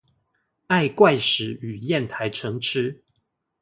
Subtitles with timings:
[0.65, 3.03] 愛怪石與硯台成痴